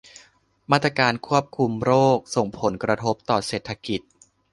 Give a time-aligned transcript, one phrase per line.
[0.71, 4.01] มาตรการควบคุมโรคส่งผลกระทบต่อเศรษฐกิจ